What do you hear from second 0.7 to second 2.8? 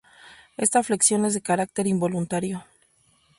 flexión es de carácter involuntario.